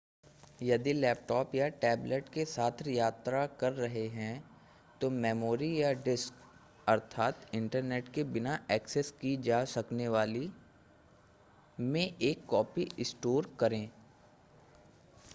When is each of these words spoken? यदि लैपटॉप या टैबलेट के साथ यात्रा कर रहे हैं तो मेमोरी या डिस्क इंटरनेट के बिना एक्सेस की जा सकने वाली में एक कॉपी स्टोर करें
यदि 0.61 0.93
लैपटॉप 0.93 1.53
या 1.55 1.67
टैबलेट 1.81 2.29
के 2.29 2.45
साथ 2.45 2.87
यात्रा 2.87 3.45
कर 3.59 3.73
रहे 3.73 4.07
हैं 4.07 4.31
तो 5.01 5.09
मेमोरी 5.09 5.69
या 5.81 5.91
डिस्क 6.05 6.33
इंटरनेट 7.55 8.07
के 8.13 8.23
बिना 8.23 8.57
एक्सेस 8.71 9.11
की 9.11 9.35
जा 9.41 9.63
सकने 9.65 10.07
वाली 10.07 10.49
में 11.77 12.17
एक 12.21 12.45
कॉपी 12.45 12.89
स्टोर 13.03 13.55
करें 13.59 13.89